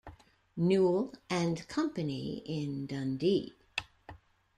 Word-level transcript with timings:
Newall 0.57 1.13
and 1.29 1.67
Company 1.67 2.39
in 2.43 2.87
Dundee. 2.87 3.53